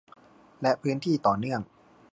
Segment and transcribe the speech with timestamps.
[0.61, 1.59] และพื้นที่ต่อเนื่อง